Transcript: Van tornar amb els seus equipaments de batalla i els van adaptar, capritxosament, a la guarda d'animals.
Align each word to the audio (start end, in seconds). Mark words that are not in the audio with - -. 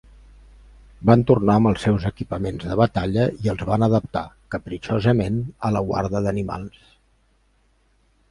Van 1.09 1.23
tornar 1.31 1.57
amb 1.59 1.67
els 1.71 1.83
seus 1.87 2.07
equipaments 2.09 2.65
de 2.69 2.77
batalla 2.79 3.27
i 3.47 3.51
els 3.53 3.61
van 3.71 3.85
adaptar, 3.89 4.25
capritxosament, 4.55 5.37
a 5.69 5.71
la 5.77 5.83
guarda 5.91 6.23
d'animals. 6.29 6.81